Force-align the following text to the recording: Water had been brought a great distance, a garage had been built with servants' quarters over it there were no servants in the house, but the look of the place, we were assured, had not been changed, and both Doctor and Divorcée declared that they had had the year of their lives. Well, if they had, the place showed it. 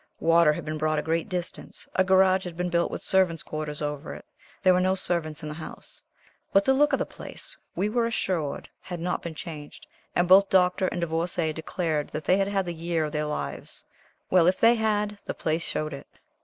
Water 0.19 0.51
had 0.53 0.65
been 0.65 0.79
brought 0.79 0.97
a 0.97 1.03
great 1.03 1.29
distance, 1.29 1.87
a 1.93 2.03
garage 2.03 2.43
had 2.43 2.57
been 2.57 2.71
built 2.71 2.89
with 2.89 3.03
servants' 3.03 3.43
quarters 3.43 3.83
over 3.83 4.15
it 4.15 4.25
there 4.63 4.73
were 4.73 4.79
no 4.81 4.95
servants 4.95 5.43
in 5.43 5.49
the 5.49 5.53
house, 5.53 6.01
but 6.51 6.65
the 6.65 6.73
look 6.73 6.91
of 6.91 6.97
the 6.97 7.05
place, 7.05 7.55
we 7.75 7.87
were 7.87 8.07
assured, 8.07 8.67
had 8.79 8.99
not 8.99 9.21
been 9.21 9.35
changed, 9.35 9.85
and 10.15 10.27
both 10.27 10.49
Doctor 10.49 10.87
and 10.87 11.03
Divorcée 11.03 11.53
declared 11.53 12.07
that 12.07 12.25
they 12.25 12.37
had 12.37 12.47
had 12.47 12.65
the 12.65 12.73
year 12.73 13.05
of 13.05 13.11
their 13.11 13.27
lives. 13.27 13.85
Well, 14.31 14.47
if 14.47 14.59
they 14.59 14.73
had, 14.73 15.19
the 15.25 15.35
place 15.35 15.61
showed 15.61 15.93
it. 15.93 16.07